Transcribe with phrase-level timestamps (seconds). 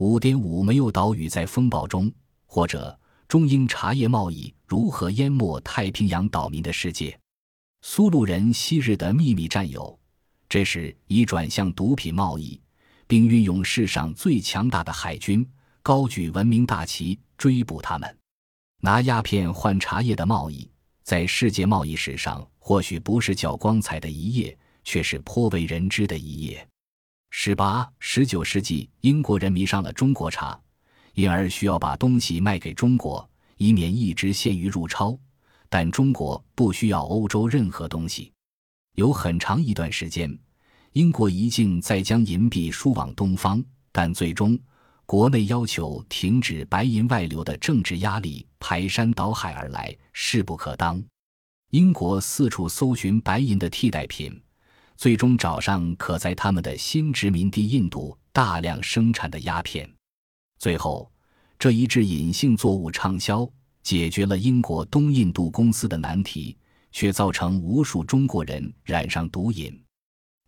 [0.00, 2.10] 五点五没有岛屿在风暴中，
[2.46, 7.20] 或者中英茶叶贸易如何淹没太平洋岛民的世界？
[7.82, 9.98] 苏禄人昔日的秘密战友，
[10.48, 12.58] 这时已转向毒品贸易，
[13.06, 15.46] 并运用世上最强大的海军，
[15.82, 18.18] 高举文明大旗追捕他们。
[18.80, 20.66] 拿鸦片换茶叶的贸易，
[21.02, 26.66] 在世界贸易史上或许不是较光彩的一页，却是颇为人知的一页。
[27.30, 30.60] 十八、十九世纪，英国人迷上了中国茶，
[31.14, 35.16] 因而需要把东西卖给中国，以免一直陷于入超。
[35.68, 38.30] 但中国不需要欧洲任何东西。
[38.96, 40.36] 有很长一段时间，
[40.92, 44.58] 英国一境在将银币输往东方，但最终
[45.06, 51.02] 国内要求停止白银外流的政治压力排山倒海而来，势不可当。
[51.70, 54.38] 英国四处搜寻白银的替代品。
[55.00, 59.90] 最终找上可在他们的新殖民地印度大量生产的鸦片，
[60.58, 61.10] 最后
[61.58, 63.50] 这一致隐性作物畅销，
[63.82, 66.54] 解决了英国东印度公司的难题，
[66.92, 69.82] 却造成无数中国人染上毒瘾。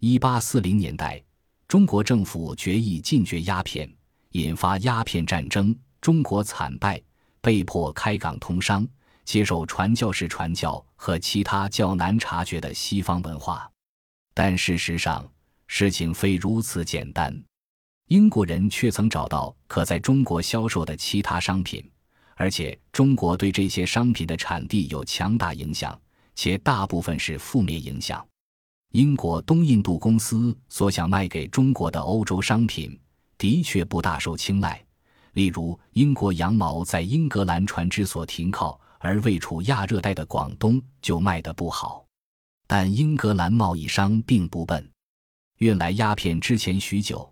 [0.00, 1.24] 一八四零年代，
[1.66, 3.90] 中国政府决议禁绝鸦片，
[4.32, 7.00] 引发鸦片战争，中国惨败，
[7.40, 8.86] 被迫开港通商，
[9.24, 13.71] 接受传教士传教和其他较难察觉的西方文化。
[14.34, 15.28] 但事实上，
[15.66, 17.34] 事情非如此简单。
[18.08, 21.82] 英国人却曾找到可在中国销售的其他商品，
[22.36, 25.98] 而且中国对这些商品的产地有强大影响，
[26.34, 28.26] 且大部分是负面影响。
[28.92, 32.98] 英国东印度公司所想卖给中国的欧洲商品，
[33.38, 34.84] 的确不大受青睐。
[35.32, 42.04] 例如，英国羊毛在英格兰船只所停靠而位处亚热带的广东就卖得不好。
[42.74, 44.90] 但英格兰贸易商并不笨，
[45.58, 47.30] 运来鸦片之前许久，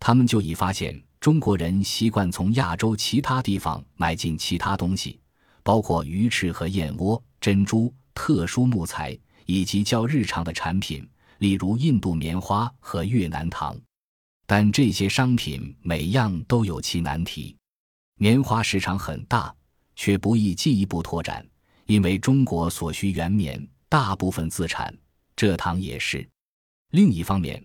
[0.00, 5.20] 他们就已发现中国人习惯从亚洲其他地方买进其他东西，
[5.62, 9.16] 包括鱼翅和燕窝、珍珠、特殊木材
[9.46, 13.80] 以及较日常的产品，例如印度棉花和越南糖。
[14.44, 17.56] 但这些商品每样都有其难题：
[18.16, 19.54] 棉花市场很大，
[19.94, 21.46] 却不易进一步拓展，
[21.86, 23.64] 因为中国所需原棉。
[23.90, 24.96] 大部分自产，
[25.34, 26.24] 蔗糖也是。
[26.92, 27.60] 另一方面，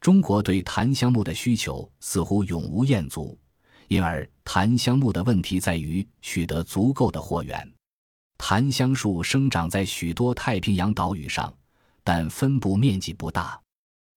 [0.00, 3.38] 中国对檀香木的需求似乎永无厌足，
[3.86, 7.72] 因而檀香木的问题在于取得足够的货源。
[8.38, 11.56] 檀香树生长在许多太平洋岛屿上，
[12.02, 13.56] 但分布面积不大。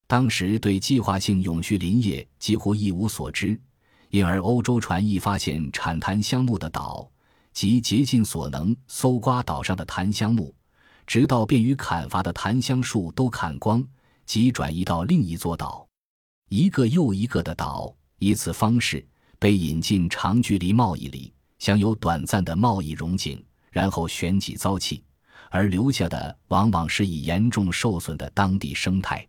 [0.08, 3.56] 当时对计划性永续林业几乎一无所知，
[4.10, 7.08] 因而欧洲船一发现产檀香木的岛，
[7.54, 10.52] 即竭尽所能搜刮岛上的檀香木。
[11.12, 13.86] 直到便于砍伐的檀香树都砍光，
[14.26, 15.86] 即转移到另一座岛，
[16.48, 19.06] 一个又一个的岛，以此方式
[19.38, 25.04] 被引进长距离贸易里，享有短暂的贸易荣景，然后旋即遭弃，
[25.50, 29.28] 而留下的往往是已严重受损的当地生态。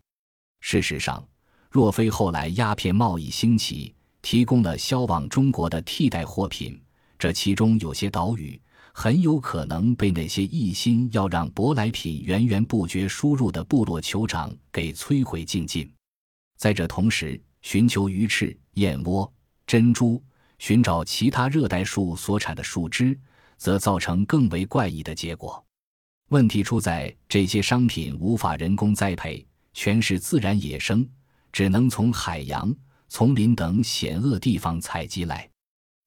[0.60, 1.26] 事实上，
[1.68, 6.80] 若非后来鸦片贸易兴起，提供了销往中国的替代货品，
[7.18, 8.62] 这其中有些岛屿。
[8.94, 15.90] 很有可能被那些一心要让舶来品源源不绝输入的部落酋长给摧毁殆尽。
[16.56, 19.30] 在这同时，寻求鱼翅、燕窝、
[19.66, 20.22] 珍珠，
[20.58, 23.18] 寻找其他热带树所产的树枝，
[23.56, 25.64] 则造成更为怪异的结果。
[26.28, 31.06] 问题出在这些商品无法人工栽培，全是自然野生，
[31.52, 32.74] 只能从海洋、
[33.08, 35.48] 丛林等险恶地方采集来。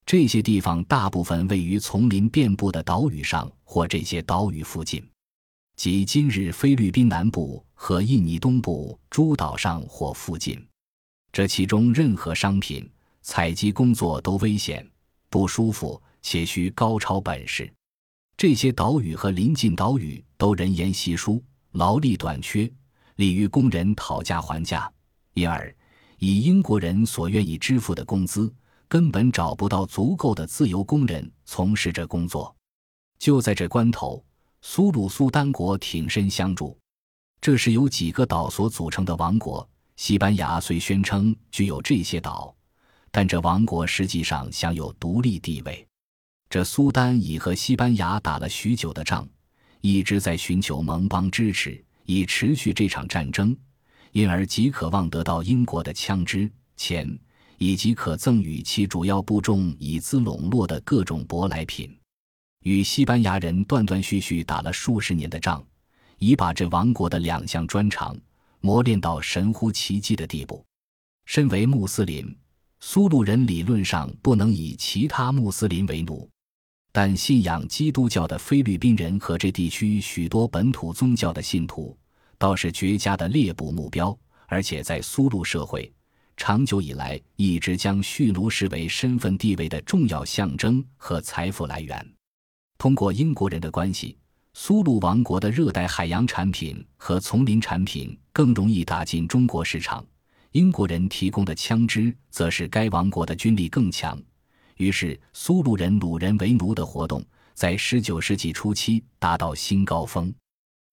[0.05, 5.03] 这些地方大部分位于丛林遍布的岛屿上或这些岛屿附近，
[5.75, 10.63] 即今日菲律宾南部和印尼东部诸岛上或附近。
[11.31, 12.87] 这其中任何商品
[13.23, 14.87] 采集工作都危险、
[15.27, 17.67] 不舒服，且需高超本事。
[18.37, 22.71] 这些岛屿和临近岛屿都人烟稀疏，劳力短缺，
[23.15, 24.87] 利于工人讨价还价，
[25.33, 25.75] 因而
[26.19, 28.53] 以英国人所愿意支付的工资。
[28.87, 32.55] 根本找不到足够的自由工人从事这工作。
[33.17, 34.23] 就在这关头，
[34.61, 36.77] 苏鲁苏丹国挺身相助。
[37.39, 39.67] 这是由几个岛所组成的王国。
[39.95, 42.53] 西班牙虽宣称具有这些岛，
[43.11, 45.87] 但这王国实际上享有独立地位。
[46.49, 49.27] 这苏丹已和西班牙打了许久的仗，
[49.79, 53.55] 一直在寻求盟邦支持，以持续这场战争，
[54.11, 57.17] 因而极渴望得到英国的枪支、钱。
[57.57, 61.95] 以及可赠予其主要部众以资笼络的各种舶来品，
[62.63, 65.63] 与西班牙人断断续续打了数十年的仗，
[66.17, 68.17] 已把这王国的两项专长
[68.61, 70.65] 磨练到神乎其技的地步。
[71.25, 72.35] 身为穆斯林，
[72.79, 76.29] 苏禄人理论上不能以其他穆斯林为奴，
[76.91, 81.97] 但信仰基督教的菲律宾人和这地区许多本土宗教的信徒，
[82.37, 84.17] 倒是绝佳的猎捕目标。
[84.47, 85.91] 而且在苏禄社会，
[86.37, 92.13] 长久以来一直将蓄奴视为身份地位的重要象征和财富来源。
[92.77, 94.17] 通过英国人的关系，
[94.53, 100.05] 苏禄王国的热带海洋产品和丛林产品更容易打进中国市场。
[100.51, 104.21] 英国人提供的枪支，则使该王国的军力更强。
[104.77, 107.23] 于是，苏禄人掳人为奴的活动
[107.53, 110.33] 在19世纪初期达到新高峰。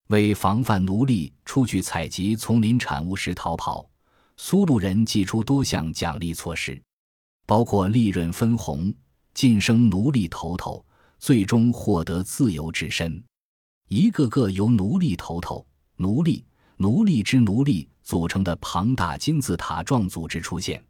[0.09, 3.88] 为防范奴隶出去采集丛林产物时逃跑，
[4.37, 6.81] 苏鲁人祭出多项奖励措施，
[7.46, 8.93] 包括利润分红、
[9.34, 10.84] 晋升奴隶头头，
[11.19, 13.23] 最终获得自由之身。
[13.88, 16.44] 一个个由奴隶头头、奴隶、
[16.76, 17.88] 奴隶之奴隶。
[18.05, 20.85] 组成的庞大金字塔状组织出现，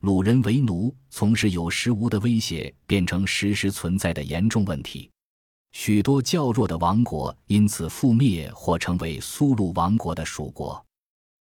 [0.00, 5.10] 鲁人为奴从是有时无的威胁变成时时存在的严重问题。
[5.72, 10.84] 许多较弱的王国因此覆灭或成为苏鲁王国的属国。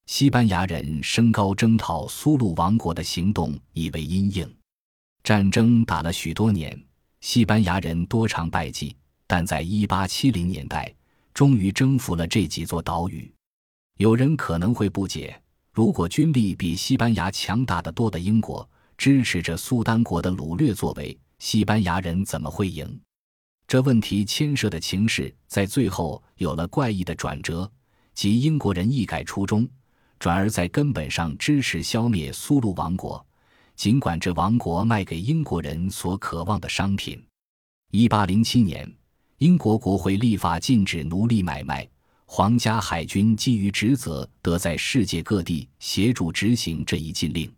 [0.07, 4.55] 西班牙人升高征讨苏禄王国的行动以为阴影。
[5.21, 6.81] 战争打了许多年，
[7.19, 8.95] 西班牙人多尝败绩，
[9.27, 10.91] 但在1870年代
[11.33, 13.29] 终于征服了这几座岛屿。
[13.97, 15.39] 有人可能会不解：
[15.73, 18.67] 如果军力比西班牙强大的多的英国
[18.97, 22.97] 支持着苏丹国的掳掠作为，西班牙人怎么会赢？
[23.67, 27.69] 这问题牵涉的情势在最后有了怪异的转折，
[28.13, 29.67] 即英国人一改初衷，
[30.19, 33.25] 转而在根本上支持消灭苏禄王国，
[33.75, 37.23] 尽管这王国卖给英国人所渴望的商品。
[37.91, 38.91] 一八零七年，
[39.37, 41.87] 英国国会立法禁止奴隶买卖。
[42.29, 47.49] 皇家海军基于职责，得在世界各地协助执行这一禁令。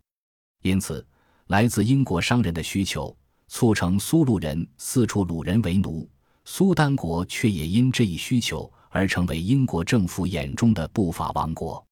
[0.61, 1.03] 因此，
[1.47, 3.15] 来自英国商人的需求
[3.47, 6.07] 促成苏禄人四处掳人为奴，
[6.45, 11.83] 苏丹国却也因这一需求而成为英国政府眼中的不法王国。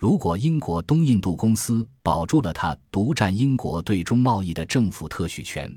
[0.00, 5.70] 如果英国东印度公司保住了他独占英国对中贸易的政府特许权，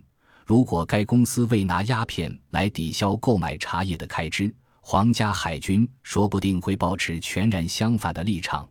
[0.46, 8.66] 如果该公司未拿鸦片来抵消购买茶叶的开支，皇家海军说不定会保持全然相反的立场，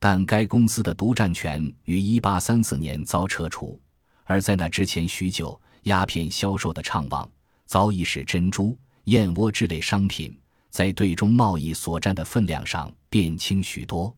[0.00, 3.78] 但该公司的独占权于1834年遭撤除，
[4.24, 7.30] 而在那之前许久，鸦片销售的畅旺
[7.66, 8.74] 早已使珍珠、
[9.04, 10.34] 燕窝之类商品
[10.70, 14.16] 在对中贸易所占的分量上变轻许多。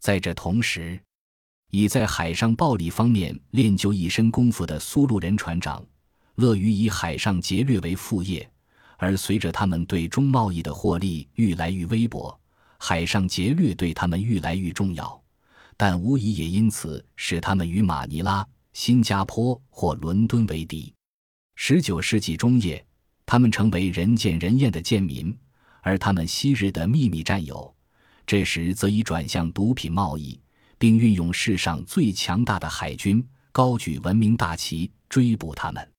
[0.00, 0.98] 在这同时，
[1.70, 5.84] 已在海上暴力方面练就一身功夫的苏禄人船长，
[6.36, 8.50] 乐于以海上劫掠为副业。
[8.96, 12.38] 而随着他们对中贸易的获利愈来愈微薄，
[12.78, 15.22] 海上劫掠对他们愈来愈重要，
[15.76, 20.92] 但无疑也因此使他们与马尼拉、新加坡或伦敦为敌。
[21.54, 22.84] 十九世纪中叶，
[23.24, 25.34] 他们成为人见人厌的贱民，
[25.82, 27.74] 而他们昔日的秘密战友，
[28.30, 30.38] 这时则已转向毒品贸易，
[30.78, 35.90] 并运用世上最强大的海军，高举文明大旗追捕他们。